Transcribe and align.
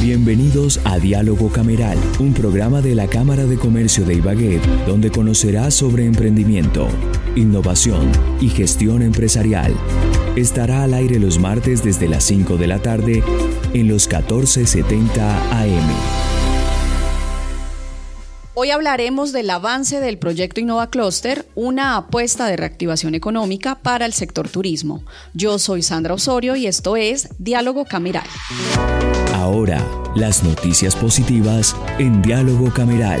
Bienvenidos 0.00 0.80
a 0.84 0.98
Diálogo 0.98 1.50
Cameral, 1.52 1.98
un 2.20 2.32
programa 2.32 2.80
de 2.80 2.94
la 2.94 3.06
Cámara 3.06 3.44
de 3.44 3.58
Comercio 3.58 4.06
de 4.06 4.14
Ibagué, 4.14 4.58
donde 4.86 5.10
conocerás 5.10 5.74
sobre 5.74 6.06
emprendimiento, 6.06 6.88
innovación 7.36 8.10
y 8.40 8.48
gestión 8.48 9.02
empresarial. 9.02 9.74
Estará 10.36 10.84
al 10.84 10.94
aire 10.94 11.18
los 11.18 11.38
martes 11.38 11.84
desde 11.84 12.08
las 12.08 12.24
5 12.24 12.56
de 12.56 12.66
la 12.66 12.78
tarde 12.78 13.22
en 13.74 13.88
los 13.88 14.08
1470 14.08 15.60
AM. 15.60 15.90
Hoy 18.54 18.70
hablaremos 18.70 19.32
del 19.32 19.50
avance 19.50 20.00
del 20.00 20.16
proyecto 20.16 20.60
Innova 20.60 20.88
Cluster, 20.88 21.46
una 21.54 21.98
apuesta 21.98 22.46
de 22.46 22.56
reactivación 22.56 23.14
económica 23.14 23.74
para 23.74 24.06
el 24.06 24.14
sector 24.14 24.48
turismo. 24.48 25.04
Yo 25.34 25.58
soy 25.58 25.82
Sandra 25.82 26.14
Osorio 26.14 26.56
y 26.56 26.66
esto 26.66 26.96
es 26.96 27.28
Diálogo 27.38 27.84
Cameral. 27.84 28.26
Ahora, 29.34 29.86
las 30.16 30.42
noticias 30.42 30.96
positivas 30.96 31.76
en 31.98 32.20
Diálogo 32.20 32.72
Cameral. 32.72 33.20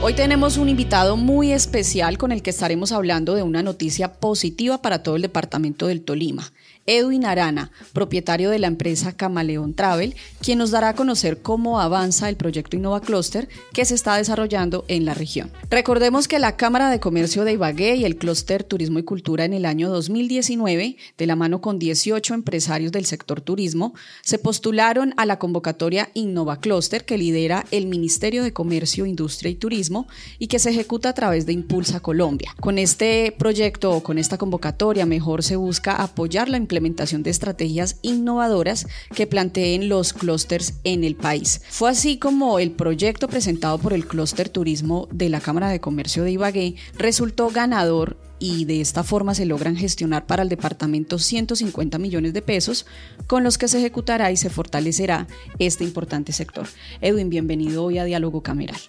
Hoy 0.00 0.14
tenemos 0.14 0.58
un 0.58 0.68
invitado 0.68 1.16
muy 1.16 1.52
especial 1.52 2.18
con 2.18 2.30
el 2.30 2.42
que 2.42 2.50
estaremos 2.50 2.92
hablando 2.92 3.34
de 3.34 3.42
una 3.42 3.62
noticia 3.62 4.14
positiva 4.14 4.80
para 4.80 5.02
todo 5.02 5.16
el 5.16 5.22
departamento 5.22 5.88
del 5.88 6.02
Tolima. 6.02 6.52
Edwin 6.86 7.24
Arana, 7.24 7.70
propietario 7.92 8.50
de 8.50 8.58
la 8.58 8.66
empresa 8.66 9.12
Camaleón 9.12 9.74
Travel, 9.74 10.16
quien 10.40 10.58
nos 10.58 10.70
dará 10.70 10.90
a 10.90 10.94
conocer 10.94 11.40
cómo 11.42 11.80
avanza 11.80 12.28
el 12.28 12.36
proyecto 12.36 12.76
Innova 12.76 13.00
Cluster 13.00 13.48
que 13.72 13.84
se 13.84 13.94
está 13.94 14.16
desarrollando 14.16 14.84
en 14.88 15.04
la 15.04 15.14
región. 15.14 15.50
Recordemos 15.70 16.28
que 16.28 16.38
la 16.38 16.56
Cámara 16.56 16.90
de 16.90 17.00
Comercio 17.00 17.44
de 17.44 17.52
Ibagué 17.52 17.96
y 17.96 18.04
el 18.04 18.16
Cluster 18.16 18.64
Turismo 18.64 18.98
y 18.98 19.04
Cultura 19.04 19.44
en 19.44 19.52
el 19.52 19.64
año 19.64 19.88
2019, 19.90 20.96
de 21.16 21.26
la 21.26 21.36
mano 21.36 21.60
con 21.60 21.78
18 21.78 22.34
empresarios 22.34 22.92
del 22.92 23.06
sector 23.06 23.40
turismo, 23.40 23.94
se 24.22 24.38
postularon 24.38 25.14
a 25.16 25.26
la 25.26 25.38
convocatoria 25.38 26.10
Innova 26.14 26.60
Cluster 26.60 27.04
que 27.04 27.18
lidera 27.18 27.64
el 27.70 27.86
Ministerio 27.86 28.42
de 28.42 28.52
Comercio, 28.52 29.06
Industria 29.06 29.50
y 29.50 29.54
Turismo 29.54 30.08
y 30.38 30.48
que 30.48 30.58
se 30.58 30.70
ejecuta 30.70 31.10
a 31.10 31.14
través 31.14 31.46
de 31.46 31.52
Impulsa 31.52 32.00
Colombia. 32.00 32.54
Con 32.60 32.78
este 32.78 33.34
proyecto 33.38 33.92
o 33.92 34.02
con 34.02 34.18
esta 34.18 34.38
convocatoria 34.38 35.06
mejor 35.06 35.42
se 35.42 35.56
busca 35.56 36.02
apoyar 36.02 36.48
la 36.48 36.56
implementación 36.72 37.22
de 37.22 37.30
estrategias 37.30 37.98
innovadoras 38.00 38.86
que 39.14 39.26
planteen 39.26 39.90
los 39.90 40.14
clústeres 40.14 40.74
en 40.84 41.04
el 41.04 41.16
país. 41.16 41.60
Fue 41.68 41.90
así 41.90 42.16
como 42.16 42.58
el 42.58 42.70
proyecto 42.70 43.28
presentado 43.28 43.76
por 43.76 43.92
el 43.92 44.06
Clúster 44.06 44.48
Turismo 44.48 45.06
de 45.12 45.28
la 45.28 45.40
Cámara 45.40 45.68
de 45.68 45.80
Comercio 45.80 46.24
de 46.24 46.32
Ibagué 46.32 46.76
resultó 46.96 47.50
ganador 47.50 48.16
y 48.38 48.64
de 48.64 48.80
esta 48.80 49.04
forma 49.04 49.34
se 49.34 49.44
logran 49.44 49.76
gestionar 49.76 50.26
para 50.26 50.42
el 50.42 50.48
departamento 50.48 51.18
150 51.18 51.98
millones 51.98 52.32
de 52.32 52.40
pesos 52.40 52.86
con 53.26 53.44
los 53.44 53.58
que 53.58 53.68
se 53.68 53.78
ejecutará 53.78 54.32
y 54.32 54.38
se 54.38 54.48
fortalecerá 54.48 55.26
este 55.58 55.84
importante 55.84 56.32
sector. 56.32 56.66
Edwin, 57.02 57.28
bienvenido 57.28 57.84
hoy 57.84 57.98
a 57.98 58.04
Diálogo 58.04 58.42
Cameral. 58.42 58.80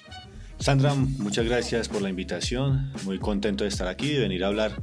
Sandra, 0.58 0.95
muchas 0.95 1.45
gracias 1.45 1.90
por 1.90 2.02
la 2.02 2.09
invitación. 2.09 2.94
Muy 3.03 3.20
contento 3.20 3.66
de 3.66 3.70
estar 3.70 3.88
aquí, 3.90 4.14
de 4.14 4.22
venir 4.22 4.45
a 4.45 4.47
hablar 4.47 4.81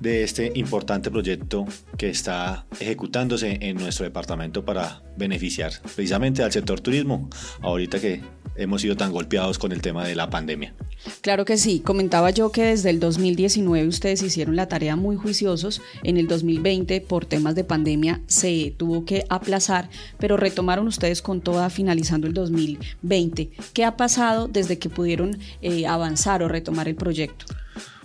de 0.00 0.22
este 0.22 0.52
importante 0.54 1.10
proyecto 1.10 1.66
que 1.96 2.10
está 2.10 2.66
ejecutándose 2.80 3.58
en 3.60 3.76
nuestro 3.76 4.04
departamento 4.04 4.64
para 4.64 5.02
beneficiar 5.16 5.72
precisamente 5.82 6.42
al 6.42 6.52
sector 6.52 6.80
turismo, 6.80 7.28
ahorita 7.60 8.00
que 8.00 8.22
hemos 8.58 8.82
sido 8.82 8.96
tan 8.96 9.12
golpeados 9.12 9.58
con 9.58 9.72
el 9.72 9.80
tema 9.80 10.04
de 10.04 10.14
la 10.14 10.30
pandemia. 10.30 10.74
Claro 11.20 11.44
que 11.44 11.56
sí, 11.56 11.80
comentaba 11.80 12.30
yo 12.30 12.50
que 12.50 12.64
desde 12.64 12.90
el 12.90 13.00
2019 13.00 13.86
ustedes 13.86 14.22
hicieron 14.22 14.56
la 14.56 14.66
tarea 14.66 14.96
muy 14.96 15.16
juiciosos, 15.16 15.80
en 16.02 16.16
el 16.16 16.26
2020 16.26 17.00
por 17.02 17.24
temas 17.24 17.54
de 17.54 17.64
pandemia 17.64 18.20
se 18.26 18.74
tuvo 18.76 19.04
que 19.04 19.24
aplazar, 19.28 19.88
pero 20.18 20.36
retomaron 20.36 20.88
ustedes 20.88 21.22
con 21.22 21.40
toda 21.40 21.70
finalizando 21.70 22.26
el 22.26 22.34
2020. 22.34 23.50
¿Qué 23.72 23.84
ha 23.84 23.96
pasado 23.96 24.48
desde 24.48 24.78
que 24.78 24.90
pudieron 24.90 25.38
eh, 25.62 25.86
avanzar 25.86 26.42
o 26.42 26.48
retomar 26.48 26.88
el 26.88 26.96
proyecto? 26.96 27.46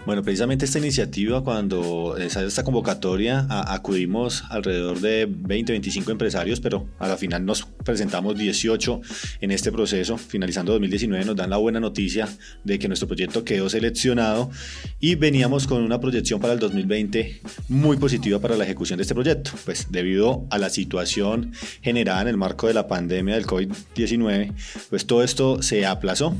Bueno, 0.05 0.21
precisamente 0.21 0.65
esta 0.65 0.79
iniciativa, 0.79 1.45
cuando 1.45 2.17
sale 2.27 2.47
esta 2.47 2.65
convocatoria, 2.65 3.47
acudimos 3.49 4.43
alrededor 4.49 4.99
de 4.99 5.25
20, 5.29 5.71
25 5.71 6.11
empresarios, 6.11 6.59
pero 6.59 6.89
a 6.99 7.07
la 7.07 7.15
final 7.15 7.45
nos 7.45 7.63
presentamos 7.85 8.37
18 8.37 8.99
en 9.39 9.51
este 9.51 9.71
proceso. 9.71 10.17
Finalizando 10.17 10.73
2019 10.73 11.23
nos 11.23 11.37
dan 11.37 11.49
la 11.49 11.55
buena 11.55 11.79
noticia 11.79 12.27
de 12.65 12.79
que 12.79 12.89
nuestro 12.89 13.07
proyecto 13.07 13.45
quedó 13.45 13.69
seleccionado 13.69 14.51
y 14.99 15.15
veníamos 15.15 15.67
con 15.67 15.81
una 15.81 16.01
proyección 16.01 16.41
para 16.41 16.51
el 16.51 16.59
2020 16.59 17.39
muy 17.69 17.95
positiva 17.95 18.39
para 18.39 18.57
la 18.57 18.65
ejecución 18.65 18.97
de 18.97 19.03
este 19.03 19.13
proyecto. 19.13 19.51
Pues 19.63 19.87
debido 19.89 20.45
a 20.49 20.57
la 20.57 20.69
situación 20.69 21.53
generada 21.81 22.23
en 22.23 22.27
el 22.27 22.35
marco 22.35 22.67
de 22.67 22.73
la 22.73 22.89
pandemia 22.89 23.35
del 23.35 23.45
COVID-19, 23.45 24.53
pues 24.89 25.05
todo 25.05 25.23
esto 25.23 25.61
se 25.61 25.85
aplazó. 25.85 26.35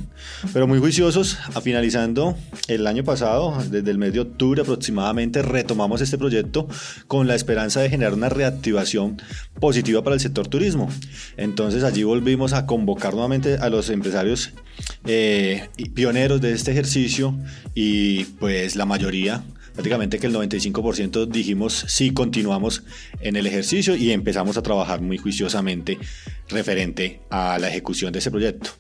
Pero 0.51 0.67
muy 0.67 0.79
juiciosos, 0.79 1.37
a 1.53 1.61
finalizando 1.61 2.35
el 2.67 2.85
año 2.87 3.05
pasado, 3.05 3.52
desde 3.61 3.91
el 3.91 3.97
mes 3.97 4.13
de 4.13 4.21
octubre 4.21 4.61
aproximadamente, 4.61 5.41
retomamos 5.41 6.01
este 6.01 6.17
proyecto 6.17 6.67
con 7.07 7.27
la 7.27 7.35
esperanza 7.35 7.81
de 7.81 7.89
generar 7.89 8.13
una 8.13 8.29
reactivación 8.29 9.21
positiva 9.59 10.03
para 10.03 10.15
el 10.15 10.19
sector 10.19 10.47
turismo. 10.47 10.89
Entonces 11.37 11.83
allí 11.83 12.03
volvimos 12.03 12.53
a 12.53 12.65
convocar 12.65 13.13
nuevamente 13.13 13.55
a 13.55 13.69
los 13.69 13.89
empresarios 13.89 14.51
eh, 15.05 15.69
pioneros 15.93 16.41
de 16.41 16.53
este 16.53 16.71
ejercicio 16.71 17.37
y 17.75 18.25
pues 18.25 18.75
la 18.75 18.85
mayoría 18.85 19.43
prácticamente 19.73 20.19
que 20.19 20.27
el 20.27 20.35
95% 20.35 21.27
dijimos 21.27 21.85
sí, 21.87 22.11
continuamos 22.11 22.83
en 23.21 23.35
el 23.35 23.47
ejercicio 23.47 23.95
y 23.95 24.11
empezamos 24.11 24.57
a 24.57 24.61
trabajar 24.61 25.01
muy 25.01 25.17
juiciosamente 25.17 25.97
referente 26.47 27.21
a 27.29 27.57
la 27.59 27.69
ejecución 27.69 28.13
de 28.13 28.19
ese 28.19 28.31
proyecto. 28.31 28.71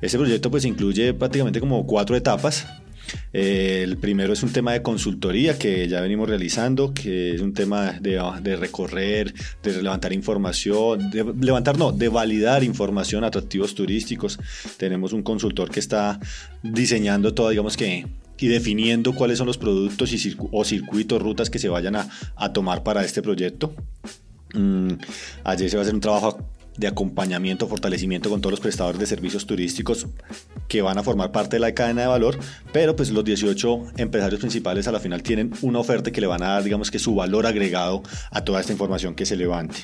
Ese 0.00 0.18
proyecto 0.18 0.50
pues 0.50 0.64
incluye 0.64 1.14
prácticamente 1.14 1.60
como 1.60 1.86
cuatro 1.86 2.16
etapas. 2.16 2.66
Eh, 3.32 3.80
el 3.82 3.96
primero 3.96 4.32
es 4.32 4.42
un 4.42 4.52
tema 4.52 4.72
de 4.72 4.82
consultoría 4.82 5.58
que 5.58 5.88
ya 5.88 6.00
venimos 6.00 6.28
realizando, 6.28 6.94
que 6.94 7.34
es 7.34 7.40
un 7.40 7.52
tema 7.52 7.92
de, 8.00 8.56
recorrer, 8.56 9.34
de 9.62 9.82
levantar 9.82 10.12
información, 10.12 11.10
de 11.10 11.24
levantar, 11.40 11.78
no, 11.78 11.92
de 11.92 12.08
validar 12.08 12.64
información, 12.64 13.24
atractivos 13.24 13.74
turísticos. 13.74 14.38
Tenemos 14.76 15.12
un 15.12 15.22
consultor 15.22 15.70
que 15.70 15.80
está 15.80 16.20
diseñando 16.62 17.34
todo, 17.34 17.50
digamos 17.50 17.76
que 17.76 18.06
y 18.44 18.48
definiendo 18.48 19.14
cuáles 19.14 19.38
son 19.38 19.46
los 19.46 19.56
productos 19.56 20.12
y 20.12 20.36
o 20.52 20.64
circuitos, 20.64 21.22
rutas 21.22 21.48
que 21.48 21.58
se 21.58 21.70
vayan 21.70 21.96
a, 21.96 22.52
tomar 22.52 22.82
para 22.82 23.02
este 23.02 23.22
proyecto. 23.22 23.74
Mm, 24.52 24.90
ayer 25.44 25.70
se 25.70 25.76
va 25.76 25.80
a 25.80 25.84
hacer 25.84 25.94
un 25.94 26.00
trabajo 26.02 26.46
de 26.76 26.86
acompañamiento, 26.86 27.68
fortalecimiento 27.68 28.30
con 28.30 28.40
todos 28.40 28.52
los 28.52 28.60
prestadores 28.60 28.98
de 28.98 29.06
servicios 29.06 29.46
turísticos 29.46 30.06
que 30.68 30.82
van 30.82 30.98
a 30.98 31.02
formar 31.02 31.30
parte 31.30 31.56
de 31.56 31.60
la 31.60 31.74
cadena 31.74 32.02
de 32.02 32.08
valor, 32.08 32.38
pero 32.72 32.96
pues 32.96 33.10
los 33.10 33.24
18 33.24 33.92
empresarios 33.96 34.40
principales 34.40 34.88
a 34.88 34.92
la 34.92 35.00
final 35.00 35.22
tienen 35.22 35.52
una 35.62 35.78
oferta 35.78 36.10
que 36.10 36.20
le 36.20 36.26
van 36.26 36.42
a 36.42 36.48
dar, 36.48 36.64
digamos 36.64 36.90
que 36.90 36.98
su 36.98 37.14
valor 37.14 37.46
agregado 37.46 38.02
a 38.30 38.44
toda 38.44 38.60
esta 38.60 38.72
información 38.72 39.14
que 39.14 39.26
se 39.26 39.36
levante. 39.36 39.80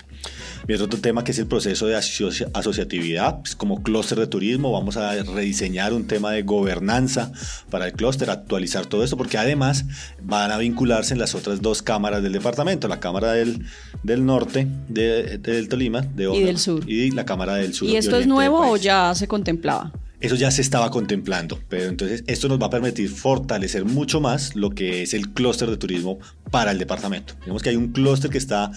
Otro 0.80 1.00
tema 1.00 1.24
que 1.24 1.32
es 1.32 1.38
el 1.38 1.46
proceso 1.46 1.86
de 1.86 1.96
asociatividad, 1.96 3.40
pues 3.40 3.56
como 3.56 3.82
clúster 3.82 4.18
de 4.18 4.26
turismo, 4.28 4.70
vamos 4.70 4.96
a 4.96 5.20
rediseñar 5.22 5.92
un 5.92 6.06
tema 6.06 6.30
de 6.30 6.42
gobernanza 6.42 7.32
para 7.70 7.86
el 7.86 7.92
clúster, 7.92 8.30
actualizar 8.30 8.86
todo 8.86 9.02
esto, 9.02 9.16
porque 9.16 9.36
además 9.36 9.84
van 10.22 10.52
a 10.52 10.58
vincularse 10.58 11.12
en 11.12 11.18
las 11.18 11.34
otras 11.34 11.60
dos 11.60 11.82
cámaras 11.82 12.22
del 12.22 12.32
departamento, 12.32 12.86
la 12.86 13.00
Cámara 13.00 13.32
del, 13.32 13.64
del 14.02 14.24
Norte 14.24 14.66
de, 14.88 15.38
del 15.38 15.68
Tolima 15.68 16.02
de 16.02 16.30
y 16.34 16.44
del 16.44 16.58
Sur. 16.58 16.79
Y 16.86 17.10
la 17.10 17.24
Cámara 17.24 17.54
del 17.54 17.74
Sur. 17.74 17.88
¿Y 17.88 17.96
esto 17.96 18.16
es 18.16 18.26
nuevo 18.26 18.70
o 18.70 18.76
ya 18.76 19.14
se 19.14 19.28
contemplaba? 19.28 19.92
Eso 20.20 20.34
ya 20.34 20.50
se 20.50 20.60
estaba 20.60 20.90
contemplando, 20.90 21.58
pero 21.70 21.84
entonces 21.84 22.24
esto 22.26 22.46
nos 22.48 22.60
va 22.60 22.66
a 22.66 22.70
permitir 22.70 23.08
fortalecer 23.08 23.86
mucho 23.86 24.20
más 24.20 24.54
lo 24.54 24.70
que 24.70 25.02
es 25.02 25.14
el 25.14 25.30
clúster 25.30 25.70
de 25.70 25.78
turismo 25.78 26.18
para 26.50 26.72
el 26.72 26.78
departamento. 26.78 27.34
Digamos 27.40 27.62
que 27.62 27.70
hay 27.70 27.76
un 27.76 27.92
clúster 27.92 28.30
que 28.30 28.38
está 28.38 28.70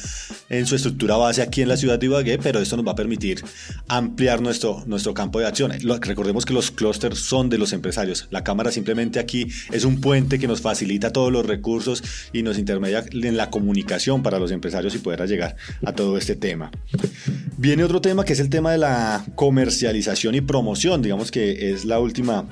en 0.50 0.66
su 0.66 0.75
estructura 0.75 1.17
base 1.17 1.41
aquí 1.41 1.61
en 1.61 1.69
la 1.69 1.78
ciudad 1.78 2.00
de 2.00 2.06
Ibagué, 2.06 2.38
pero 2.38 2.59
esto 2.59 2.77
nos 2.77 2.86
va 2.86 2.92
a 2.92 2.95
permitir 2.95 3.44
ampliar 3.88 4.42
nuestro, 4.42 4.83
nuestro 4.86 5.13
campo 5.13 5.39
de 5.39 5.48
acción. 5.48 5.71
Recordemos 6.01 6.45
que 6.45 6.53
los 6.53 6.71
clústeres 6.71 7.19
son 7.19 7.50
de 7.50 7.57
los 7.57 7.74
empresarios. 7.74 8.27
La 8.31 8.44
Cámara 8.44 8.71
simplemente 8.71 9.19
aquí 9.19 9.48
es 9.71 9.86
un 9.86 10.01
puente 10.01 10.39
que 10.39 10.48
nos 10.48 10.62
facilita 10.62 11.12
todos 11.12 11.31
los 11.31 11.45
recursos 11.45 12.03
y 12.31 12.44
nos 12.44 12.57
intermedia 12.57 13.06
en 13.12 13.38
la 13.38 13.50
comunicación 13.50 14.24
para 14.24 14.39
los 14.39 14.51
empresarios 14.51 14.95
y 14.95 15.00
poder 15.00 15.27
llegar 15.27 15.56
a 15.86 15.94
todo 15.94 16.18
este 16.18 16.36
tema. 16.36 16.71
Viene 17.57 17.83
otro 17.83 18.01
tema 18.01 18.25
que 18.25 18.33
es 18.33 18.39
el 18.39 18.50
tema 18.50 18.71
de 18.71 18.77
la 18.77 19.25
comercialización 19.36 20.36
y 20.36 20.42
promoción. 20.42 21.01
Digamos 21.01 21.31
que 21.31 21.71
es 21.71 21.86
la 21.86 22.00
última 22.00 22.45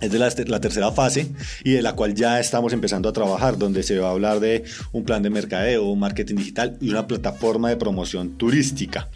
es 0.00 0.12
de 0.12 0.18
la, 0.18 0.32
la, 0.46 0.60
tercera 0.60 0.92
fase 0.92 1.28
y 1.64 1.72
de 1.72 1.82
la 1.82 1.94
cual 1.94 2.14
ya 2.14 2.40
estamos 2.40 2.72
empezando 2.72 3.08
a 3.08 3.12
trabajar, 3.12 3.58
donde 3.58 3.82
se 3.82 3.98
va 3.98 4.08
a 4.08 4.12
hablar 4.12 4.40
de 4.40 4.64
un 4.92 5.04
plan 5.04 5.22
de 5.22 5.30
mercadeo, 5.30 5.84
un 5.84 5.98
marketing 5.98 6.36
digital 6.36 6.76
y 6.80 6.90
una 6.90 7.06
plataforma 7.06 7.68
de 7.68 7.76
promoción 7.76 8.38
turística. 8.38 9.08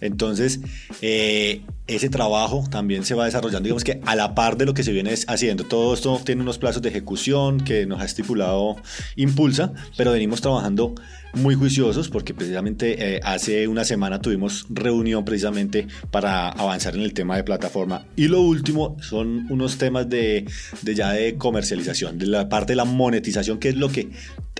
Entonces, 0.00 0.60
eh, 1.02 1.62
ese 1.86 2.08
trabajo 2.08 2.64
también 2.70 3.04
se 3.04 3.14
va 3.14 3.26
desarrollando, 3.26 3.64
digamos 3.64 3.84
que 3.84 4.00
a 4.06 4.16
la 4.16 4.34
par 4.34 4.56
de 4.56 4.64
lo 4.64 4.74
que 4.74 4.82
se 4.82 4.92
viene 4.92 5.14
haciendo. 5.26 5.64
Todo 5.64 5.94
esto 5.94 6.20
tiene 6.24 6.42
unos 6.42 6.58
plazos 6.58 6.80
de 6.82 6.88
ejecución 6.88 7.60
que 7.60 7.86
nos 7.86 8.00
ha 8.00 8.04
estipulado 8.04 8.76
Impulsa, 9.16 9.72
pero 9.96 10.12
venimos 10.12 10.40
trabajando 10.40 10.94
muy 11.34 11.54
juiciosos 11.54 12.08
porque 12.08 12.32
precisamente 12.32 13.16
eh, 13.16 13.20
hace 13.22 13.68
una 13.68 13.84
semana 13.84 14.20
tuvimos 14.20 14.66
reunión 14.70 15.24
precisamente 15.24 15.86
para 16.10 16.48
avanzar 16.48 16.94
en 16.94 17.02
el 17.02 17.12
tema 17.12 17.36
de 17.36 17.44
plataforma. 17.44 18.06
Y 18.16 18.28
lo 18.28 18.40
último 18.40 18.96
son 19.02 19.46
unos 19.50 19.76
temas 19.76 20.08
de, 20.08 20.46
de 20.82 20.94
ya 20.94 21.12
de 21.12 21.36
comercialización, 21.36 22.18
de 22.18 22.26
la 22.26 22.48
parte 22.48 22.72
de 22.72 22.76
la 22.76 22.84
monetización, 22.84 23.58
que 23.58 23.70
es 23.70 23.76
lo 23.76 23.90
que 23.90 24.10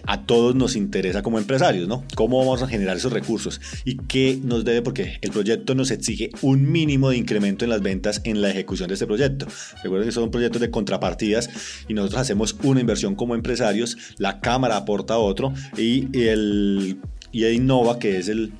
a 0.06 0.22
todos 0.22 0.54
nos 0.54 0.76
interesa 0.76 1.22
como 1.22 1.38
empresarios, 1.38 1.88
¿no? 1.88 2.04
¿Cómo 2.14 2.38
vamos 2.38 2.62
a 2.62 2.66
generar 2.66 2.96
esos 2.96 3.12
recursos? 3.12 3.60
¿Y 3.84 3.96
qué 3.96 4.38
nos 4.42 4.64
debe? 4.64 4.82
Porque 4.82 5.18
el 5.20 5.30
proyecto 5.30 5.74
nos 5.74 5.90
exige 5.90 6.30
un 6.42 6.70
mínimo 6.70 7.10
de 7.10 7.16
incremento 7.16 7.64
en 7.64 7.70
las 7.70 7.82
ventas 7.82 8.20
en 8.24 8.42
la 8.42 8.50
ejecución 8.50 8.88
de 8.88 8.94
este 8.94 9.06
proyecto. 9.06 9.46
Recuerden 9.82 10.08
que 10.08 10.12
son 10.12 10.30
proyectos 10.30 10.60
de 10.60 10.70
contrapartidas 10.70 11.50
y 11.88 11.94
nosotros 11.94 12.20
hacemos 12.20 12.56
una 12.62 12.80
inversión 12.80 13.14
como 13.14 13.34
empresarios, 13.34 13.96
la 14.18 14.40
cámara 14.40 14.76
aporta 14.76 15.18
otro 15.18 15.52
y 15.76 16.08
el 16.18 16.98
y 17.34 17.44
Innova, 17.48 17.98
que 17.98 18.18
es 18.18 18.28
el, 18.28 18.52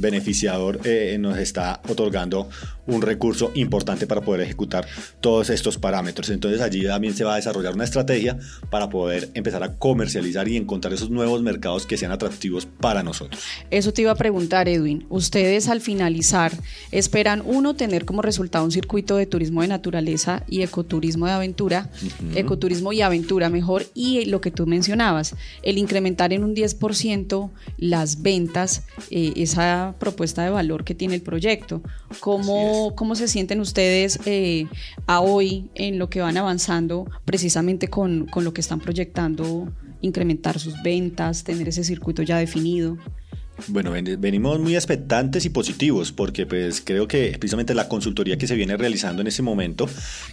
beneficiador, 0.00 0.80
eh, 0.84 1.18
nos 1.20 1.36
está 1.36 1.82
otorgando 1.86 2.48
un 2.86 3.02
recurso 3.02 3.50
importante 3.54 4.06
para 4.06 4.20
poder 4.20 4.42
ejecutar 4.42 4.86
todos 5.20 5.50
estos 5.50 5.78
parámetros. 5.78 6.30
Entonces 6.30 6.60
allí 6.60 6.84
también 6.84 7.14
se 7.14 7.24
va 7.24 7.34
a 7.34 7.36
desarrollar 7.36 7.74
una 7.74 7.84
estrategia 7.84 8.38
para 8.70 8.88
poder 8.88 9.30
empezar 9.34 9.62
a 9.62 9.74
comercializar 9.76 10.48
y 10.48 10.56
encontrar 10.56 10.92
esos 10.92 11.10
nuevos 11.10 11.42
mercados 11.42 11.86
que 11.86 11.96
sean 11.96 12.12
atractivos 12.12 12.66
para 12.66 13.02
nosotros. 13.02 13.42
Eso 13.70 13.92
te 13.92 14.02
iba 14.02 14.12
a 14.12 14.16
preguntar, 14.16 14.68
Edwin. 14.68 15.06
Ustedes 15.08 15.68
al 15.68 15.80
finalizar 15.80 16.52
esperan, 16.90 17.42
uno, 17.44 17.74
tener 17.74 18.04
como 18.04 18.22
resultado 18.22 18.64
un 18.64 18.72
circuito 18.72 19.16
de 19.16 19.26
turismo 19.26 19.62
de 19.62 19.68
naturaleza 19.68 20.44
y 20.48 20.62
ecoturismo 20.62 21.26
de 21.26 21.32
aventura, 21.32 21.90
ecoturismo 22.34 22.92
y 22.92 23.02
aventura 23.02 23.48
mejor, 23.48 23.86
y 23.94 24.24
lo 24.26 24.40
que 24.40 24.50
tú 24.50 24.66
mencionabas, 24.66 25.34
el 25.62 25.78
incrementar 25.78 26.32
en 26.32 26.44
un 26.44 26.54
10% 26.54 27.50
las 27.78 28.22
ventas, 28.22 28.84
eh, 29.10 29.32
esa 29.36 29.94
propuesta 29.98 30.42
de 30.42 30.50
valor 30.50 30.84
que 30.84 30.94
tiene 30.94 31.14
el 31.14 31.22
proyecto. 31.22 31.82
¿Cómo 32.20 32.73
¿Cómo, 32.94 33.14
se 33.14 33.28
sienten 33.28 33.60
ustedes 33.60 34.18
eh, 34.26 34.66
a 35.06 35.20
hoy 35.20 35.70
en 35.74 35.98
lo 35.98 36.08
que 36.08 36.20
van 36.20 36.36
avanzando 36.36 37.06
precisamente 37.24 37.88
con, 37.88 38.26
con 38.26 38.44
lo 38.44 38.52
que 38.52 38.60
están 38.60 38.80
proyectando, 38.80 39.72
incrementar 40.00 40.58
sus 40.58 40.82
ventas, 40.82 41.44
tener 41.44 41.68
ese 41.68 41.84
circuito 41.84 42.22
ya 42.22 42.38
definido? 42.38 42.98
Bueno, 43.68 43.92
venimos 43.92 44.58
muy 44.58 44.74
expectantes 44.74 45.44
y 45.44 45.48
positivos 45.48 46.10
porque 46.10 46.44
pues 46.44 46.82
creo 46.84 47.06
que 47.06 47.36
precisamente 47.38 47.72
la 47.72 47.88
consultoría 47.88 48.36
que 48.36 48.48
se 48.48 48.56
viene 48.56 48.76
realizando 48.76 49.22
en 49.22 49.28
ese 49.28 49.42
momento, 49.42 49.88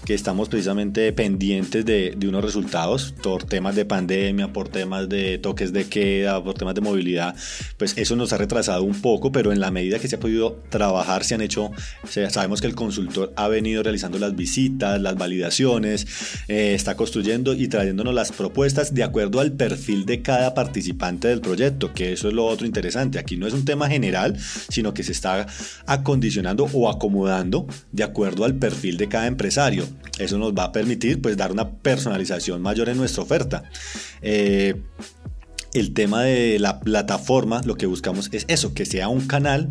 que 0.06 0.16
estamos 0.16 0.50
precisamente 0.50 1.14
pendientes 1.14 1.86
de, 1.86 2.16
de, 2.18 2.28
unos 2.28 2.44
resultados 2.44 3.14
por 3.22 3.44
temas 3.44 3.76
de 3.76 3.86
pandemia, 3.86 4.52
por 4.52 4.70
temas 4.70 5.08
de 5.08 5.38
toques 5.38 5.72
de 5.72 5.86
queda, 5.88 6.44
por 6.44 6.56
temas 6.56 6.74
de 6.74 6.82
movilidad, 6.82 7.36
pues 7.78 7.96
eso 7.96 8.16
nos 8.16 8.34
ha 8.34 8.38
retrasado 8.38 8.84
un 8.84 9.00
poco, 9.02 9.32
pero 9.32 9.52
en 9.52 9.60
la 9.60 9.70
medida 9.70 10.00
que 10.00 10.08
se 10.08 10.16
ha 10.16 10.20
podido 10.20 10.60
trabajar, 10.70 11.24
se 11.24 11.36
han 11.36 11.42
hecho, 11.42 11.72
sabemos 12.30 12.60
que 12.60 12.68
el 12.68 12.76
consultor 12.76 13.34
ha 13.36 13.48
venido 13.48 13.84
realizando 13.84 14.18
las 14.18 14.36
visitas, 14.36 15.00
las 15.00 15.16
validaciones, 15.16 16.08
eh, 16.48 16.74
está 16.74 16.96
construyendo 16.96 17.54
y 17.54 17.68
trayéndonos 17.68 18.16
las 18.16 18.32
propuestas 18.32 18.96
de 18.96 19.04
acuerdo 19.04 19.40
al 19.40 19.52
perfil 19.52 20.08
de 20.08 20.24
cada 20.24 20.56
participante 20.56 21.28
del 21.28 21.40
proyecto, 21.40 21.94
que 21.94 22.14
eso 22.14 22.28
es 22.28 22.34
lo 22.34 22.46
otro 22.46 22.66
interesante 22.66 23.11
Aquí 23.20 23.38
no 23.38 23.48
es 23.48 23.54
un 23.54 23.66
tema 23.66 23.90
general, 23.90 24.38
sino 24.70 24.94
que 24.94 25.04
se 25.04 25.12
está 25.12 25.48
acondicionando 25.86 26.70
o 26.74 26.90
acomodando 26.90 27.68
de 27.92 28.04
acuerdo 28.04 28.46
al 28.46 28.56
perfil 28.56 28.98
de 28.98 29.08
cada 29.08 29.28
empresario. 29.28 29.88
Eso 30.20 30.38
nos 30.38 30.54
va 30.54 30.66
a 30.66 30.72
permitir 30.72 31.22
pues 31.22 31.38
dar 31.38 31.52
una 31.52 31.70
personalización 31.70 32.62
mayor 32.62 32.90
en 32.90 32.98
nuestra 32.98 33.24
oferta. 33.24 33.64
Eh, 34.22 34.82
el 35.74 35.94
tema 35.94 36.24
de 36.24 36.60
la 36.60 36.80
plataforma, 36.82 37.62
lo 37.64 37.76
que 37.76 37.86
buscamos 37.86 38.30
es 38.34 38.46
eso, 38.48 38.74
que 38.74 38.86
sea 38.86 39.08
un 39.08 39.28
canal 39.28 39.70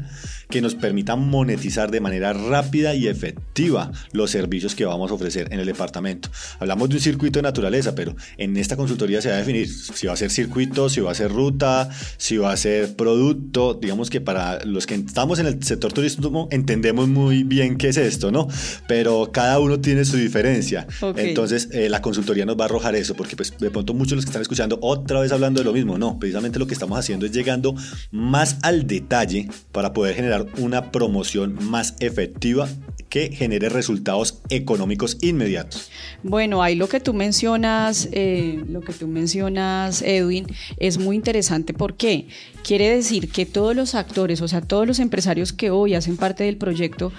que 0.51 0.61
nos 0.61 0.75
permita 0.75 1.17
monetizar 1.17 1.91
de 1.91 2.01
manera 2.01 2.33
rápida 2.33 2.95
y 2.95 3.09
efectiva 3.09 3.93
los 4.13 4.31
servicios 4.31 4.75
que 4.75 4.85
vamos 4.85 5.11
a 5.11 5.15
ofrecer 5.15 5.49
en 5.53 5.61
el 5.61 5.67
departamento. 5.67 6.29
Hablamos 6.59 6.89
de 6.89 6.97
un 6.97 7.01
circuito 7.01 7.39
de 7.39 7.43
naturaleza, 7.43 7.95
pero 7.95 8.15
en 8.37 8.57
esta 8.57 8.77
consultoría 8.77 9.23
se 9.23 9.29
va 9.29 9.37
a 9.37 9.39
definir 9.39 9.69
si 9.69 10.07
va 10.07 10.13
a 10.13 10.17
ser 10.17 10.31
circuito, 10.31 10.89
si 10.89 11.01
va 11.01 11.13
a 11.13 11.15
ser 11.15 11.31
ruta, 11.31 11.89
si 12.17 12.37
va 12.37 12.53
a 12.53 12.57
ser 12.57 12.97
producto. 12.97 13.75
Digamos 13.75 14.11
que 14.11 14.21
para 14.21 14.65
los 14.65 14.87
que 14.87 14.95
estamos 14.95 15.39
en 15.39 15.47
el 15.47 15.63
sector 15.63 15.93
turismo 15.93 16.49
entendemos 16.51 17.09
muy 17.09 17.45
bien 17.45 17.77
qué 17.79 17.89
es 17.89 17.97
esto, 17.97 18.31
¿no? 18.31 18.49
Pero 18.89 19.31
cada 19.33 19.59
uno 19.61 19.81
tiene 19.81 20.05
su 20.05 20.17
diferencia. 20.17 20.87
Entonces 21.17 21.69
eh, 21.73 21.89
la 21.89 22.03
consultoría 22.03 22.45
nos 22.45 22.59
va 22.59 22.65
a 22.65 22.67
arrojar 22.67 22.95
eso, 22.97 23.15
porque 23.15 23.37
pues 23.37 23.57
de 23.59 23.71
pronto 23.71 23.95
muchos 23.95 24.11
de 24.11 24.17
los 24.17 24.25
que 24.25 24.31
están 24.31 24.43
escuchando 24.43 24.79
otra 24.83 25.21
vez 25.21 25.33
hablando 25.33 25.61
de 25.61 25.65
lo 25.65 25.73
mismo, 25.73 25.99
no, 25.99 26.19
precisamente 26.19 26.59
lo 26.59 26.67
que 26.67 26.75
estamos 26.75 26.99
haciendo 26.99 27.27
es 27.27 27.33
llegando 27.33 27.75
más 28.11 28.57
al 28.63 28.87
detalle 28.87 29.49
para 29.73 29.93
poder 29.93 30.15
generar 30.15 30.40
una 30.59 30.91
promoción 30.91 31.59
más 31.71 31.95
efectiva 32.01 32.69
que 33.11 33.33
genere 33.33 33.69
resultados 33.69 34.41
económicos 34.49 35.19
inmediatos. 35.21 35.91
Bueno, 36.23 36.63
ahí 36.63 36.77
lo 36.77 36.89
que 36.89 37.01
tú 37.01 37.13
mencionas, 37.13 38.09
eh, 38.13 38.65
lo 38.69 38.81
que 38.81 38.93
tú 38.93 39.09
mencionas, 39.09 40.01
Edwin, 40.01 40.47
es 40.79 40.97
muy 40.99 41.17
interesante 41.17 41.75
porque 41.75 42.29
quiere 42.63 42.89
decir 42.89 43.31
que 43.31 43.47
todos 43.47 43.75
los 43.75 43.97
actores, 43.97 44.41
o 44.41 44.49
sea, 44.49 44.61
todos 44.61 44.87
los 44.87 45.01
empresarios 45.01 45.53
que 45.53 45.71
hoy 45.71 45.95
hacen 45.95 46.17
parte 46.17 46.45
del 46.45 46.57
proyecto, 46.57 47.13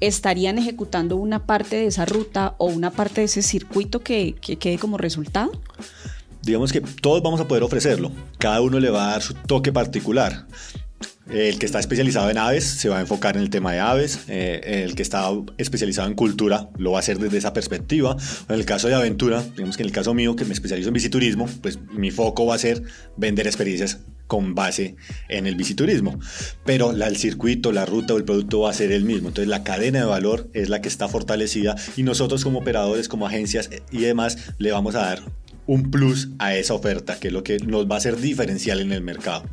estarían 0.00 0.58
ejecutando 0.58 1.16
una 1.16 1.46
parte 1.46 1.76
de 1.76 1.86
esa 1.86 2.04
ruta 2.04 2.54
o 2.58 2.66
una 2.66 2.90
parte 2.90 3.22
de 3.22 3.24
ese 3.24 3.42
circuito 3.42 4.00
que, 4.00 4.34
que 4.40 4.56
quede 4.56 4.78
como 4.78 4.98
resultado. 4.98 5.52
Digamos 6.42 6.70
que 6.70 6.80
todos 6.80 7.22
vamos 7.22 7.40
a 7.40 7.48
poder 7.48 7.62
ofrecerlo, 7.62 8.12
cada 8.38 8.60
uno 8.60 8.78
le 8.78 8.90
va 8.90 9.08
a 9.08 9.10
dar 9.12 9.22
su 9.22 9.34
toque 9.34 9.72
particular. 9.72 10.46
El 11.32 11.60
que 11.60 11.66
está 11.66 11.78
especializado 11.78 12.28
en 12.28 12.38
aves 12.38 12.64
se 12.64 12.88
va 12.88 12.98
a 12.98 13.00
enfocar 13.00 13.36
en 13.36 13.42
el 13.42 13.50
tema 13.50 13.72
de 13.72 13.78
aves. 13.78 14.20
Eh, 14.26 14.82
el 14.84 14.96
que 14.96 15.02
está 15.02 15.30
especializado 15.58 16.08
en 16.08 16.14
cultura 16.14 16.70
lo 16.76 16.92
va 16.92 16.98
a 16.98 17.00
hacer 17.00 17.18
desde 17.18 17.38
esa 17.38 17.52
perspectiva. 17.52 18.16
En 18.48 18.56
el 18.56 18.64
caso 18.64 18.88
de 18.88 18.94
aventura, 18.94 19.44
digamos 19.54 19.76
que 19.76 19.84
en 19.84 19.88
el 19.88 19.94
caso 19.94 20.12
mío, 20.12 20.34
que 20.34 20.44
me 20.44 20.52
especializo 20.52 20.88
en 20.88 20.94
biciturismo, 20.94 21.48
pues 21.62 21.78
mi 21.92 22.10
foco 22.10 22.46
va 22.46 22.56
a 22.56 22.58
ser 22.58 22.82
vender 23.16 23.46
experiencias 23.46 24.00
con 24.26 24.56
base 24.56 24.96
en 25.28 25.46
el 25.46 25.54
biciturismo. 25.54 26.18
Pero 26.64 26.90
el 26.90 27.16
circuito, 27.16 27.70
la 27.70 27.86
ruta 27.86 28.14
o 28.14 28.16
el 28.16 28.24
producto 28.24 28.60
va 28.60 28.70
a 28.70 28.74
ser 28.74 28.90
el 28.90 29.04
mismo. 29.04 29.28
Entonces 29.28 29.48
la 29.48 29.62
cadena 29.62 30.00
de 30.00 30.06
valor 30.06 30.50
es 30.52 30.68
la 30.68 30.80
que 30.80 30.88
está 30.88 31.08
fortalecida 31.08 31.76
y 31.96 32.02
nosotros 32.02 32.42
como 32.42 32.58
operadores, 32.58 33.08
como 33.08 33.28
agencias 33.28 33.70
y 33.92 34.00
demás, 34.00 34.52
le 34.58 34.72
vamos 34.72 34.96
a 34.96 35.00
dar 35.00 35.22
un 35.66 35.92
plus 35.92 36.30
a 36.40 36.56
esa 36.56 36.74
oferta, 36.74 37.20
que 37.20 37.28
es 37.28 37.32
lo 37.32 37.44
que 37.44 37.58
nos 37.58 37.88
va 37.88 37.94
a 37.94 37.98
hacer 37.98 38.16
diferencial 38.16 38.80
en 38.80 38.90
el 38.90 39.02
mercado. 39.02 39.44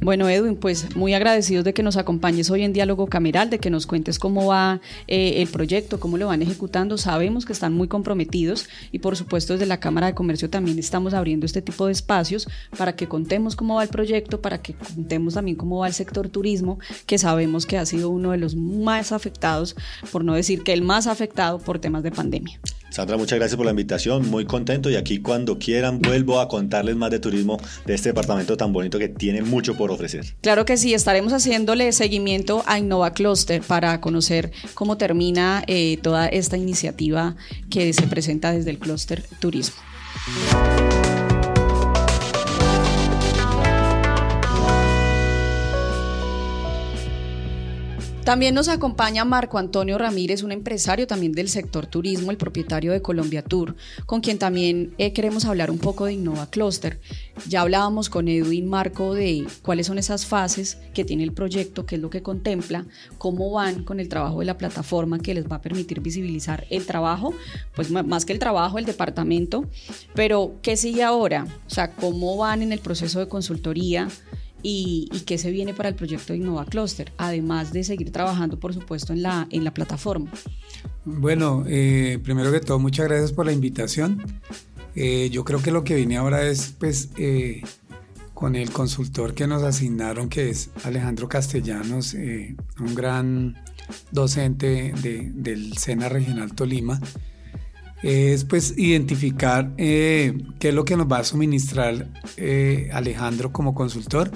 Bueno, 0.00 0.28
Edwin, 0.28 0.56
pues 0.56 0.94
muy 0.94 1.14
agradecidos 1.14 1.64
de 1.64 1.74
que 1.74 1.82
nos 1.82 1.96
acompañes 1.96 2.50
hoy 2.50 2.62
en 2.62 2.72
Diálogo 2.72 3.06
Cameral, 3.08 3.50
de 3.50 3.58
que 3.58 3.68
nos 3.68 3.86
cuentes 3.86 4.18
cómo 4.18 4.46
va 4.46 4.80
eh, 5.08 5.42
el 5.42 5.48
proyecto, 5.48 5.98
cómo 5.98 6.18
lo 6.18 6.28
van 6.28 6.42
ejecutando. 6.42 6.98
Sabemos 6.98 7.44
que 7.44 7.52
están 7.52 7.72
muy 7.72 7.88
comprometidos 7.88 8.68
y 8.92 9.00
por 9.00 9.16
supuesto 9.16 9.54
desde 9.54 9.66
la 9.66 9.80
Cámara 9.80 10.06
de 10.06 10.14
Comercio 10.14 10.50
también 10.50 10.78
estamos 10.78 11.14
abriendo 11.14 11.46
este 11.46 11.62
tipo 11.62 11.86
de 11.86 11.92
espacios 11.92 12.48
para 12.76 12.94
que 12.94 13.08
contemos 13.08 13.56
cómo 13.56 13.76
va 13.76 13.82
el 13.82 13.88
proyecto, 13.88 14.40
para 14.40 14.62
que 14.62 14.74
contemos 14.74 15.34
también 15.34 15.56
cómo 15.56 15.78
va 15.78 15.88
el 15.88 15.94
sector 15.94 16.28
turismo, 16.28 16.78
que 17.06 17.18
sabemos 17.18 17.66
que 17.66 17.78
ha 17.78 17.86
sido 17.86 18.10
uno 18.10 18.30
de 18.30 18.38
los 18.38 18.54
más 18.54 19.12
afectados, 19.12 19.74
por 20.12 20.24
no 20.24 20.34
decir 20.34 20.62
que 20.62 20.72
el 20.72 20.82
más 20.82 21.06
afectado 21.06 21.58
por 21.58 21.78
temas 21.78 22.02
de 22.02 22.12
pandemia. 22.12 22.60
Sandra, 22.90 23.18
muchas 23.18 23.38
gracias 23.38 23.56
por 23.56 23.66
la 23.66 23.72
invitación, 23.72 24.30
muy 24.30 24.46
contento 24.46 24.88
y 24.88 24.96
aquí 24.96 25.18
cuando 25.18 25.58
quieran 25.58 26.00
vuelvo 26.00 26.40
a 26.40 26.48
contarles 26.48 26.96
más 26.96 27.10
de 27.10 27.18
turismo 27.18 27.58
de 27.84 27.94
este 27.94 28.08
departamento 28.08 28.56
tan 28.56 28.72
bonito 28.72 28.98
que 28.98 29.08
tiene 29.08 29.42
mucho 29.42 29.67
por 29.76 29.90
ofrecer. 29.90 30.34
Claro 30.40 30.64
que 30.64 30.76
sí, 30.76 30.94
estaremos 30.94 31.32
haciéndole 31.32 31.92
seguimiento 31.92 32.62
a 32.66 32.78
Innova 32.78 33.12
Cluster 33.12 33.62
para 33.62 34.00
conocer 34.00 34.52
cómo 34.74 34.96
termina 34.96 35.62
eh, 35.66 35.98
toda 36.02 36.26
esta 36.26 36.56
iniciativa 36.56 37.36
que 37.70 37.92
se 37.92 38.06
presenta 38.06 38.52
desde 38.52 38.70
el 38.70 38.78
Cluster 38.78 39.22
Turismo. 39.40 39.76
También 48.28 48.54
nos 48.54 48.68
acompaña 48.68 49.24
Marco 49.24 49.56
Antonio 49.56 49.96
Ramírez, 49.96 50.42
un 50.42 50.52
empresario 50.52 51.06
también 51.06 51.32
del 51.32 51.48
sector 51.48 51.86
turismo, 51.86 52.30
el 52.30 52.36
propietario 52.36 52.92
de 52.92 53.00
Colombia 53.00 53.42
Tour, 53.42 53.74
con 54.04 54.20
quien 54.20 54.38
también 54.38 54.92
eh, 54.98 55.14
queremos 55.14 55.46
hablar 55.46 55.70
un 55.70 55.78
poco 55.78 56.04
de 56.04 56.12
Innova 56.12 56.50
Cluster. 56.50 57.00
Ya 57.48 57.62
hablábamos 57.62 58.10
con 58.10 58.28
Edwin 58.28 58.68
Marco 58.68 59.14
de 59.14 59.46
cuáles 59.62 59.86
son 59.86 59.96
esas 59.96 60.26
fases 60.26 60.76
que 60.92 61.06
tiene 61.06 61.22
el 61.22 61.32
proyecto, 61.32 61.86
qué 61.86 61.94
es 61.94 62.02
lo 62.02 62.10
que 62.10 62.22
contempla, 62.22 62.84
cómo 63.16 63.50
van 63.50 63.82
con 63.84 63.98
el 63.98 64.10
trabajo 64.10 64.40
de 64.40 64.44
la 64.44 64.58
plataforma 64.58 65.20
que 65.20 65.32
les 65.32 65.50
va 65.50 65.56
a 65.56 65.62
permitir 65.62 66.00
visibilizar 66.00 66.66
el 66.68 66.84
trabajo, 66.84 67.32
pues 67.74 67.90
más 67.90 68.26
que 68.26 68.34
el 68.34 68.38
trabajo, 68.38 68.78
el 68.78 68.84
departamento, 68.84 69.64
pero 70.14 70.56
¿qué 70.60 70.76
sigue 70.76 71.02
ahora? 71.02 71.46
O 71.66 71.70
sea, 71.70 71.92
cómo 71.92 72.36
van 72.36 72.60
en 72.60 72.72
el 72.72 72.80
proceso 72.80 73.20
de 73.20 73.28
consultoría 73.28 74.08
y, 74.62 75.08
qué 75.26 75.38
se 75.38 75.50
viene 75.50 75.74
para 75.74 75.88
el 75.88 75.94
proyecto 75.94 76.32
de 76.32 76.38
Innova 76.38 76.64
Cluster, 76.64 77.12
además 77.16 77.72
de 77.72 77.84
seguir 77.84 78.10
trabajando, 78.10 78.58
por 78.58 78.74
supuesto, 78.74 79.12
en 79.12 79.22
la, 79.22 79.46
en 79.50 79.64
la 79.64 79.72
plataforma. 79.72 80.30
Bueno, 81.04 81.64
eh, 81.66 82.18
primero 82.22 82.50
que 82.52 82.60
todo, 82.60 82.78
muchas 82.78 83.08
gracias 83.08 83.32
por 83.32 83.46
la 83.46 83.52
invitación. 83.52 84.22
Eh, 84.94 85.30
yo 85.30 85.44
creo 85.44 85.62
que 85.62 85.70
lo 85.70 85.84
que 85.84 85.94
viene 85.94 86.16
ahora 86.16 86.42
es, 86.42 86.74
pues, 86.78 87.10
eh, 87.16 87.62
con 88.34 88.56
el 88.56 88.70
consultor 88.70 89.34
que 89.34 89.46
nos 89.46 89.62
asignaron, 89.62 90.28
que 90.28 90.50
es 90.50 90.70
Alejandro 90.84 91.28
Castellanos, 91.28 92.14
un 92.14 92.94
gran 92.94 93.56
docente 94.12 94.92
del 94.92 95.76
SENA 95.76 96.08
Regional 96.08 96.54
Tolima, 96.54 97.00
es 98.02 98.44
pues 98.44 98.74
identificar 98.76 99.74
qué 99.76 100.44
es 100.60 100.74
lo 100.74 100.84
que 100.84 100.96
nos 100.96 101.10
va 101.10 101.18
a 101.18 101.24
suministrar 101.24 102.08
Alejandro 102.92 103.52
como 103.52 103.74
consultor 103.74 104.30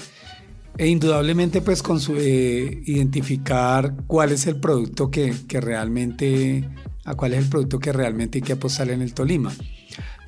e 0.78 0.88
indudablemente 0.88 1.61
pues 1.61 1.83
con 1.83 2.00
su, 2.00 2.16
identificar 2.16 3.95
cuál 4.07 4.33
es 4.33 4.47
el 4.47 4.57
producto 4.57 5.11
que, 5.11 5.35
que, 5.47 5.61
realmente, 5.61 6.69
a 7.04 7.14
cuál 7.14 7.35
es 7.35 7.45
el 7.45 7.50
producto 7.50 7.78
que 7.78 7.92
realmente 7.92 8.38
hay 8.38 8.42
que 8.42 8.54
apostar 8.54 8.90
en 8.90 9.02
el 9.02 9.12
Tolima. 9.12 9.52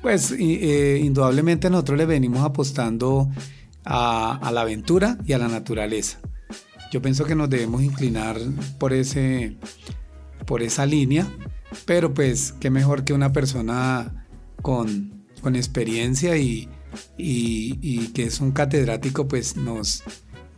Pues 0.01 0.31
eh, 0.37 1.01
indudablemente 1.03 1.69
nosotros 1.69 1.97
le 1.97 2.05
venimos 2.05 2.43
apostando 2.43 3.29
a, 3.83 4.37
a, 4.37 4.51
la 4.51 4.61
aventura 4.61 5.17
y 5.25 5.33
a 5.33 5.39
la 5.39 5.47
naturaleza. 5.47 6.19
Yo 6.91 7.01
pienso 7.01 7.25
que 7.25 7.35
nos 7.35 7.49
debemos 7.49 7.81
inclinar 7.81 8.37
por, 8.77 8.93
ese, 8.93 9.57
por 10.45 10.61
esa 10.61 10.85
línea, 10.85 11.27
pero 11.85 12.13
pues 12.13 12.53
qué 12.59 12.69
mejor 12.69 13.03
que 13.03 13.13
una 13.13 13.31
persona 13.31 14.27
con, 14.61 15.25
con 15.41 15.55
experiencia 15.55 16.37
y, 16.37 16.69
y, 17.17 17.77
y 17.81 18.07
que 18.13 18.23
es 18.23 18.39
un 18.39 18.51
catedrático 18.51 19.27
pues 19.27 19.57
nos, 19.57 20.03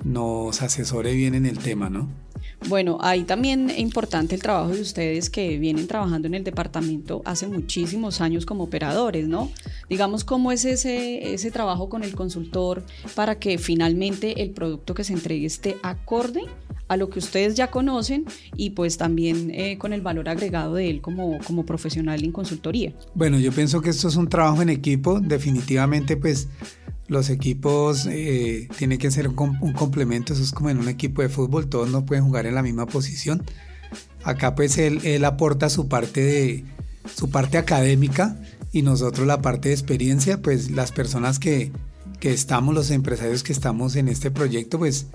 nos 0.03 0.61
asesore 0.61 1.13
bien 1.13 1.35
en 1.35 1.45
el 1.45 1.59
tema, 1.59 1.89
¿no? 1.89 2.09
Bueno, 2.67 2.97
ahí 3.01 3.23
también 3.23 3.69
es 3.69 3.79
importante 3.79 4.35
el 4.35 4.41
trabajo 4.41 4.71
de 4.71 4.81
ustedes 4.81 5.29
que 5.29 5.57
vienen 5.59 5.87
trabajando 5.87 6.27
en 6.27 6.33
el 6.33 6.43
departamento 6.43 7.21
hace 7.23 7.47
muchísimos 7.47 8.19
años 8.19 8.45
como 8.45 8.63
operadores, 8.63 9.27
¿no? 9.27 9.51
Digamos, 9.89 10.23
¿cómo 10.23 10.51
es 10.51 10.65
ese, 10.65 11.33
ese 11.33 11.51
trabajo 11.51 11.87
con 11.87 12.03
el 12.03 12.15
consultor 12.15 12.83
para 13.15 13.39
que 13.39 13.57
finalmente 13.57 14.41
el 14.41 14.51
producto 14.51 14.95
que 14.95 15.03
se 15.03 15.13
entregue 15.13 15.45
esté 15.45 15.77
acorde 15.83 16.41
a 16.87 16.97
lo 16.97 17.09
que 17.09 17.19
ustedes 17.19 17.55
ya 17.55 17.69
conocen 17.69 18.25
y 18.55 18.71
pues 18.71 18.97
también 18.97 19.51
eh, 19.51 19.77
con 19.77 19.93
el 19.93 20.01
valor 20.01 20.29
agregado 20.29 20.75
de 20.75 20.89
él 20.89 21.01
como, 21.01 21.39
como 21.45 21.65
profesional 21.65 22.23
en 22.23 22.31
consultoría? 22.31 22.93
Bueno, 23.13 23.39
yo 23.39 23.51
pienso 23.51 23.81
que 23.81 23.89
esto 23.89 24.07
es 24.07 24.15
un 24.15 24.29
trabajo 24.29 24.61
en 24.61 24.69
equipo, 24.69 25.19
definitivamente 25.19 26.17
pues 26.17 26.47
los 27.07 27.29
equipos 27.29 28.05
eh, 28.07 28.67
tienen 28.77 28.97
que 28.97 29.11
ser 29.11 29.29
un, 29.29 29.73
complemento, 29.73 30.33
eso 30.33 30.43
es 30.43 30.51
como 30.51 30.69
en 30.69 30.77
un 30.77 30.89
equipo 30.89 31.21
de 31.21 31.29
fútbol, 31.29 31.67
todos 31.67 31.89
no 31.89 32.05
pueden 32.05 32.25
jugar 32.25 32.45
en 32.45 32.55
la 32.55 32.63
misma 32.63 32.85
posición. 32.85 33.43
Acá 34.23 34.55
pues 34.55 34.77
él, 34.77 34.99
él 35.03 35.23
aporta 35.23 35.69
su 35.69 35.87
parte 35.87 36.21
de 36.21 36.65
su 37.15 37.29
parte 37.29 37.57
académica 37.57 38.37
y 38.73 38.81
nosotros 38.81 39.25
la 39.25 39.41
parte 39.41 39.69
de 39.69 39.75
experiencia, 39.75 40.41
pues 40.41 40.71
las 40.71 40.91
personas 40.91 41.39
que, 41.39 41.71
que 42.19 42.33
estamos, 42.33 42.75
los 42.75 42.91
empresarios 42.91 43.43
que 43.43 43.53
estamos 43.53 43.95
en 43.95 44.09
este 44.09 44.29
proyecto, 44.29 44.77
pues 44.77 45.07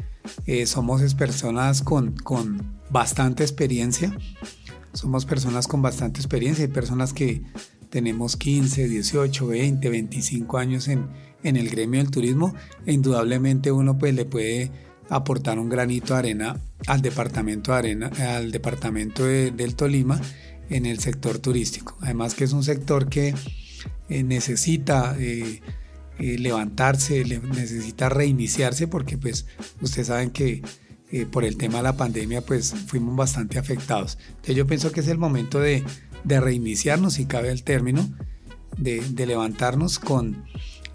eh, 0.47 0.67
somos 0.67 1.15
personas 1.15 1.83
con, 1.83 2.13
con 2.13 2.81
bastante 2.91 3.43
experiencia, 3.43 4.17
somos 4.93 5.25
personas 5.25 5.67
con 5.67 5.83
bastante 5.83 6.21
experiencia. 6.21 6.65
Y 6.65 6.69
personas 6.69 7.13
que 7.13 7.43
tenemos 7.91 8.37
15, 8.37 8.89
18, 8.89 9.47
20, 9.47 9.89
25 9.89 10.59
años 10.59 10.89
en, 10.89 11.09
en 11.43 11.57
el 11.57 11.69
gremio 11.69 12.01
del 12.01 12.11
turismo. 12.11 12.55
E 12.87 12.93
indudablemente 12.93 13.73
uno 13.73 13.99
pues 13.99 14.15
le 14.15 14.25
puede 14.25 14.71
aportar 15.09 15.59
un 15.59 15.69
granito 15.69 16.15
de 16.15 16.19
arena 16.19 16.61
al 16.87 17.03
departamento 17.03 17.73
de 17.73 17.79
arena 17.79 18.11
al 18.35 18.51
departamento 18.51 19.25
del 19.25 19.75
Tolima 19.75 20.21
en 20.71 20.87
el 20.87 21.01
sector 21.01 21.39
turístico. 21.39 21.97
Además 22.01 22.35
que 22.35 22.45
es 22.45 22.53
un 22.53 22.65
sector 22.65 23.09
que 23.09 23.35
eh, 24.09 24.23
necesita 24.23 25.15
eh, 25.19 25.61
eh, 26.19 26.39
levantarse 26.39 27.25
necesita 27.25 28.09
reiniciarse 28.09 28.89
porque 28.89 29.19
pues 29.19 29.47
ustedes 29.81 30.09
saben 30.09 30.31
que 30.31 30.63
por 31.31 31.45
el 31.45 31.59
tema 31.59 31.77
de 31.77 31.83
la 31.83 31.97
pandemia 31.99 32.41
pues 32.41 32.75
fuimos 32.87 33.15
bastante 33.15 33.59
afectados. 33.59 34.17
Entonces 34.29 34.57
yo 34.57 34.67
pienso 34.67 34.93
que 34.93 35.01
es 35.01 35.09
el 35.09 35.19
momento 35.19 35.61
de, 35.61 35.85
de 36.25 36.41
reiniciarnos 36.41 37.15
si 37.15 37.27
cabe 37.27 37.51
el 37.51 37.65
término 37.65 38.09
de, 38.79 39.03
de 39.11 39.27
levantarnos 39.27 39.99
con 39.99 40.45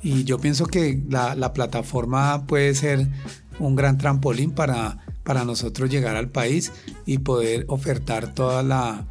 y 0.02 0.24
yo 0.24 0.40
pienso 0.40 0.68
que 0.68 1.02
la, 1.10 1.54
plataforma 1.54 2.46
puede 2.46 2.74
ser 2.76 3.08
un 3.60 3.76
gran 3.76 3.98
trampolín 3.98 4.52
para, 4.52 5.00
para 5.24 5.44
nosotros 5.44 5.90
llegar 5.90 6.16
al 6.16 6.30
país 6.30 6.72
y 7.06 7.20
poder 7.20 7.66
ofertar 7.68 8.34
toda 8.34 8.64
la, 8.64 9.08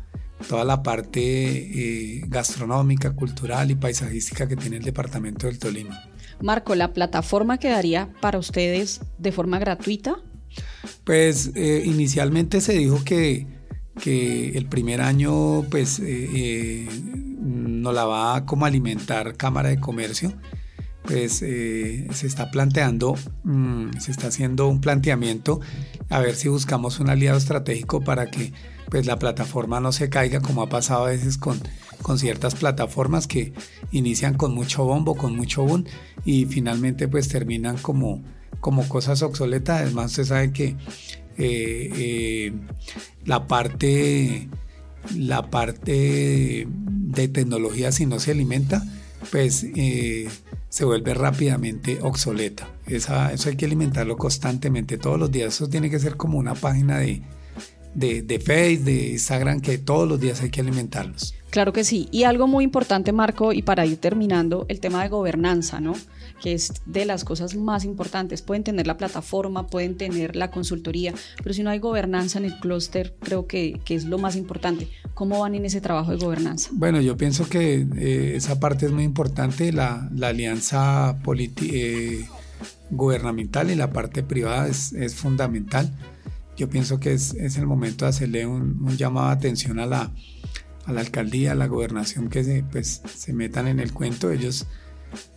toda 0.49 0.65
la 0.65 0.83
parte 0.83 1.21
eh, 1.21 2.25
gastronómica, 2.27 3.13
cultural 3.15 3.71
y 3.71 3.75
paisajística 3.75 4.47
que 4.47 4.57
tiene 4.57 4.77
el 4.77 4.83
departamento 4.83 5.47
del 5.47 5.59
Tolima. 5.59 6.01
Marco, 6.41 6.75
¿la 6.75 6.93
plataforma 6.93 7.59
quedaría 7.59 8.13
para 8.21 8.39
ustedes 8.39 9.01
de 9.19 9.33
forma 9.33 9.59
gratuita? 9.59 10.17
Pues 11.05 11.53
eh, 11.55 11.83
inicialmente 11.85 12.61
se 12.61 12.75
dijo 12.75 13.03
que, 13.05 13.47
que, 14.01 14.57
el 14.57 14.67
primer 14.67 15.01
año 15.01 15.63
pues 15.71 16.01
eh, 16.03 16.89
nos 17.41 17.95
la 17.95 18.05
va 18.05 18.37
a 18.37 18.47
como 18.47 18.67
alimentar 18.67 19.37
Cámara 19.37 19.71
de 19.71 19.81
Comercio 19.81 20.35
pues 21.07 21.41
eh, 21.43 22.07
se 22.13 22.27
está 22.27 22.51
planteando, 22.51 23.15
mm, 23.45 23.99
se 23.99 24.11
está 24.11 24.29
haciendo 24.29 24.69
un 24.69 24.81
planteamiento 24.81 25.61
a 26.11 26.21
ver 26.21 26.35
si 26.35 26.49
buscamos 26.49 27.01
un 27.01 27.09
aliado 27.09 27.39
estratégico 27.39 28.03
para 28.03 28.31
que 28.31 28.53
pues 28.91 29.07
la 29.07 29.19
plataforma 29.19 29.81
no 29.81 29.93
se 29.93 30.09
caiga 30.09 30.41
como 30.41 30.63
ha 30.63 30.69
pasado 30.69 31.07
a 31.07 31.11
veces 31.11 31.39
con, 31.39 31.61
con 32.03 32.19
ciertas 32.19 32.55
plataformas 32.55 33.27
que 33.27 33.53
inician 33.91 34.35
con 34.35 34.55
mucho 34.55 34.85
bombo, 34.85 35.17
con 35.17 35.37
mucho 35.37 35.65
boom 35.65 35.85
y 36.25 36.47
finalmente 36.47 37.09
pues 37.09 37.29
terminan 37.29 37.77
como, 37.79 38.23
como 38.61 38.89
cosas 38.89 39.23
obsoletas. 39.23 39.83
Además 39.83 40.13
usted 40.13 40.25
sabe 40.25 40.53
que 40.53 40.77
eh, 41.39 41.91
eh, 41.97 42.53
la 43.25 43.47
parte 43.47 44.49
la 45.15 45.51
parte 45.51 46.67
de 46.67 47.29
tecnología 47.29 47.93
si 47.93 48.07
no 48.07 48.19
se 48.19 48.33
alimenta 48.33 48.83
pues 49.31 49.65
se 50.69 50.85
vuelve 50.85 51.15
rápidamente 51.15 52.01
obsoleta. 52.03 52.69
Eso 52.87 53.15
hay 53.15 53.57
que 53.57 53.65
alimentarlo 53.65 54.17
constantemente, 54.17 54.99
todos 54.99 55.19
los 55.19 55.31
días. 55.33 55.55
Eso 55.55 55.69
tiene 55.69 55.89
que 55.89 55.99
ser 55.99 56.17
como 56.17 56.39
una 56.39 56.55
página 56.55 56.99
de, 56.99 57.23
de, 57.97 58.23
de 58.23 58.39
Facebook, 58.39 58.85
de 58.85 59.09
Instagram, 59.13 59.61
que 59.61 59.79
todos 59.79 60.09
los 60.09 60.21
días 60.21 60.43
hay 60.43 60.51
que 60.51 60.61
alimentarlos. 60.61 61.35
Claro 61.51 61.73
que 61.73 61.85
sí. 61.85 62.09
Y 62.11 62.25
algo 62.25 62.47
muy 62.47 62.65
importante, 62.65 63.13
Marco, 63.13 63.53
y 63.53 63.63
para 63.63 63.87
ir 63.87 63.97
terminando, 63.97 64.67
el 64.69 64.81
tema 64.81 65.03
de 65.03 65.09
gobernanza, 65.09 65.81
¿no? 65.81 65.95
Que 66.43 66.53
es 66.53 66.75
de 66.85 67.07
las 67.07 67.25
cosas 67.25 67.55
más 67.55 67.85
importantes. 67.85 68.43
Pueden 68.43 68.63
tener 68.63 68.87
la 68.87 68.99
plataforma, 68.99 69.67
pueden 69.67 69.97
tener 69.97 70.37
la 70.37 70.51
consultoría, 70.51 71.15
pero 71.43 71.55
si 71.55 71.63
no 71.63 71.71
hay 71.71 71.79
gobernanza 71.79 72.39
en 72.39 72.45
el 72.45 72.59
clúster, 72.59 73.15
creo 73.21 73.47
que, 73.47 73.81
que, 73.87 73.95
es 73.95 74.05
lo 74.05 74.19
más 74.19 74.37
importante. 74.37 74.89
¿Cómo 75.15 75.41
van 75.41 75.55
en 75.55 75.65
ese 75.65 75.81
trabajo 75.81 76.11
de 76.11 76.19
gobernanza? 76.19 76.69
Bueno, 76.75 77.01
yo 77.01 77.17
pienso 77.17 77.49
que 77.49 77.87
eh, 77.97 78.35
esa 78.37 78.61
parte 78.61 78.85
es 78.85 78.93
muy 78.93 79.05
importante, 79.05 79.73
la, 79.73 80.11
la 80.15 80.29
alianza 80.29 81.19
eh, 81.63 82.27
gubernamental 82.91 83.71
y 83.71 83.77
la 83.77 83.93
parte 83.93 84.23
privada 84.23 84.69
es, 84.69 84.93
es 84.93 85.15
fundamental. 85.15 85.91
Yo 86.57 86.69
pienso 86.69 86.99
que 86.99 87.13
es, 87.13 87.35
es, 87.35 87.57
el 87.57 87.67
momento 87.67 88.05
de 88.05 88.11
hacerle 88.11 88.47
un, 88.47 88.97
llamado 88.97 89.29
de 89.29 89.35
atención 89.35 89.79
a 89.79 89.87
la 89.87 90.13
a 90.87 90.93
la 90.93 91.01
alcaldía, 91.01 91.53
a 91.53 91.55
la 91.57 91.67
gobernación 91.67 92.29
que 92.29 92.45
se, 92.45 92.63
pues, 92.63 93.03
se 93.13 93.33
metan 93.33 93.67
en 93.67 93.81
el 93.81 93.93
cuento. 93.93 94.31
Ellos, 94.31 94.67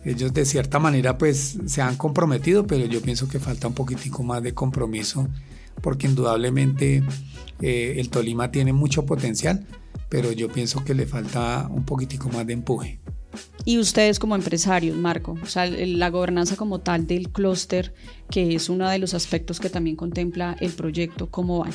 ellos 0.04 0.32
de 0.32 0.44
cierta 0.44 0.78
manera 0.78 1.18
pues 1.18 1.58
se 1.66 1.82
han 1.82 1.96
comprometido, 1.96 2.66
pero 2.66 2.86
yo 2.86 3.02
pienso 3.02 3.28
que 3.28 3.40
falta 3.40 3.66
un 3.66 3.74
poquitico 3.74 4.22
más 4.22 4.42
de 4.42 4.54
compromiso 4.54 5.28
porque 5.80 6.06
indudablemente 6.06 7.02
eh, 7.60 7.94
el 7.98 8.10
Tolima 8.10 8.50
tiene 8.50 8.72
mucho 8.72 9.06
potencial, 9.06 9.66
pero 10.08 10.32
yo 10.32 10.48
pienso 10.48 10.84
que 10.84 10.94
le 10.94 11.06
falta 11.06 11.68
un 11.70 11.84
poquitico 11.84 12.28
más 12.28 12.46
de 12.46 12.52
empuje. 12.52 13.00
Y 13.64 13.78
ustedes 13.78 14.18
como 14.18 14.34
empresarios, 14.34 14.96
Marco, 14.96 15.36
o 15.42 15.46
sea, 15.46 15.66
la 15.66 16.10
gobernanza 16.10 16.56
como 16.56 16.80
tal 16.80 17.06
del 17.06 17.28
clúster, 17.30 17.92
que 18.30 18.54
es 18.54 18.68
uno 18.68 18.88
de 18.88 18.98
los 18.98 19.14
aspectos 19.14 19.60
que 19.60 19.68
también 19.68 19.96
contempla 19.96 20.56
el 20.60 20.72
proyecto, 20.72 21.30
¿cómo 21.30 21.60
van? 21.60 21.72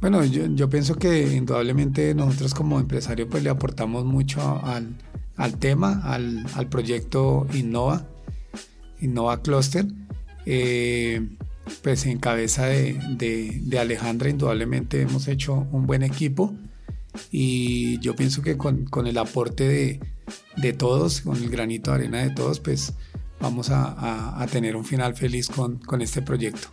Bueno, 0.00 0.24
yo, 0.24 0.68
pienso 0.68 0.96
que 0.96 1.34
indudablemente 1.34 2.14
nosotros 2.14 2.54
como 2.54 2.78
empresarios 2.78 3.28
pues 3.30 3.42
le 3.42 3.50
aportamos 3.50 4.04
mucho 4.04 4.40
al, 4.64 5.58
tema, 5.58 6.02
al, 6.04 6.68
proyecto 6.68 7.46
Innova, 7.54 8.06
Innova 9.00 9.42
Cluster. 9.42 9.86
Eh, 10.44 11.26
pues 11.82 12.06
en 12.06 12.18
cabeza 12.18 12.66
de, 12.66 13.78
Alejandra 13.78 14.28
indudablemente 14.28 15.00
hemos 15.00 15.26
hecho 15.28 15.66
un 15.72 15.86
buen 15.86 16.02
equipo 16.02 16.54
y 17.30 17.98
yo 18.00 18.14
pienso 18.16 18.42
que 18.42 18.56
con, 18.56 18.88
el 19.06 19.18
aporte 19.18 20.00
de, 20.56 20.72
todos, 20.72 21.20
con 21.20 21.36
el 21.36 21.48
granito 21.48 21.90
de 21.90 21.96
arena 21.96 22.18
de 22.22 22.30
todos, 22.30 22.60
pues 22.60 22.92
vamos 23.40 23.70
a, 23.70 24.46
tener 24.50 24.76
un 24.76 24.84
final 24.84 25.14
feliz 25.14 25.48
con, 25.48 25.78
con 25.78 26.02
este 26.02 26.22
proyecto. 26.22 26.68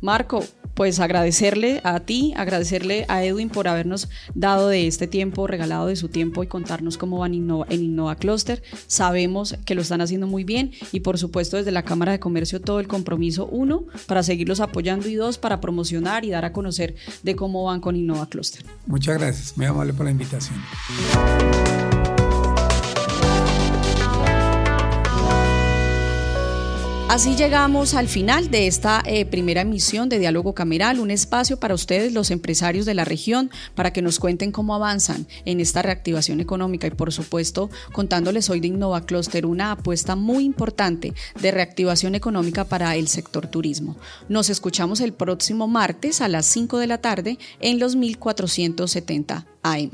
Marco, 0.00 0.44
pues 0.76 1.00
agradecerle 1.00 1.80
a 1.84 2.00
ti, 2.00 2.34
agradecerle 2.36 3.06
a 3.08 3.24
Edwin 3.24 3.48
por 3.48 3.66
habernos 3.66 4.10
dado 4.34 4.68
de 4.68 4.86
este 4.86 5.06
tiempo, 5.06 5.46
regalado 5.46 5.86
de 5.86 5.96
su 5.96 6.08
tiempo 6.08 6.44
y 6.44 6.46
contarnos 6.46 6.98
cómo 6.98 7.18
van 7.18 7.32
en 7.32 7.82
Innova 7.82 8.16
Cluster. 8.16 8.62
Sabemos 8.86 9.56
que 9.64 9.74
lo 9.74 9.80
están 9.80 10.02
haciendo 10.02 10.26
muy 10.26 10.44
bien 10.44 10.72
y 10.92 11.00
por 11.00 11.16
supuesto 11.16 11.56
desde 11.56 11.72
la 11.72 11.82
Cámara 11.82 12.12
de 12.12 12.20
Comercio 12.20 12.60
todo 12.60 12.78
el 12.78 12.88
compromiso, 12.88 13.46
uno, 13.46 13.84
para 14.06 14.22
seguirlos 14.22 14.60
apoyando 14.60 15.08
y 15.08 15.14
dos, 15.14 15.38
para 15.38 15.62
promocionar 15.62 16.26
y 16.26 16.30
dar 16.30 16.44
a 16.44 16.52
conocer 16.52 16.94
de 17.22 17.34
cómo 17.34 17.64
van 17.64 17.80
con 17.80 17.96
Innova 17.96 18.28
Cluster. 18.28 18.64
Muchas 18.86 19.18
gracias, 19.18 19.56
muy 19.56 19.66
amable 19.66 19.94
por 19.94 20.04
la 20.04 20.10
invitación. 20.12 20.60
Así 27.08 27.36
llegamos 27.36 27.94
al 27.94 28.08
final 28.08 28.50
de 28.50 28.66
esta 28.66 29.00
eh, 29.06 29.24
primera 29.26 29.60
emisión 29.60 30.08
de 30.08 30.18
Diálogo 30.18 30.54
Cameral, 30.54 30.98
un 30.98 31.12
espacio 31.12 31.56
para 31.56 31.72
ustedes, 31.72 32.12
los 32.12 32.32
empresarios 32.32 32.84
de 32.84 32.94
la 32.94 33.04
región, 33.04 33.48
para 33.76 33.92
que 33.92 34.02
nos 34.02 34.18
cuenten 34.18 34.50
cómo 34.50 34.74
avanzan 34.74 35.28
en 35.44 35.60
esta 35.60 35.82
reactivación 35.82 36.40
económica 36.40 36.88
y 36.88 36.90
por 36.90 37.12
supuesto 37.12 37.70
contándoles 37.92 38.50
hoy 38.50 38.58
de 38.58 38.66
Innova 38.66 39.06
Cluster, 39.06 39.46
una 39.46 39.70
apuesta 39.70 40.16
muy 40.16 40.44
importante 40.44 41.14
de 41.40 41.50
reactivación 41.52 42.16
económica 42.16 42.64
para 42.64 42.96
el 42.96 43.06
sector 43.06 43.46
turismo. 43.46 43.96
Nos 44.28 44.50
escuchamos 44.50 45.00
el 45.00 45.12
próximo 45.12 45.68
martes 45.68 46.20
a 46.20 46.28
las 46.28 46.44
5 46.46 46.78
de 46.78 46.86
la 46.88 46.98
tarde 46.98 47.38
en 47.60 47.78
los 47.78 47.94
1470 47.94 49.46
AM. 49.62 49.90